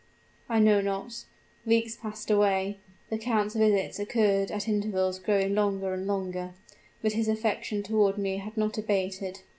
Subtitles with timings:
[0.49, 1.25] I know not!
[1.63, 2.79] Weeks passed away;
[3.11, 6.55] the count's visits occurred at intervals growing longer and longer
[7.03, 9.41] but his affection toward me had not abated.